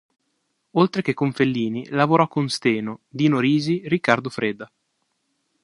Oltre 0.71 1.03
che 1.03 1.13
con 1.13 1.31
Fellini, 1.31 1.87
lavorò 1.89 2.27
con 2.27 2.49
Steno, 2.49 3.01
Dino 3.07 3.37
Risi, 3.39 3.83
Riccardo 3.85 4.29
Freda. 4.31 4.67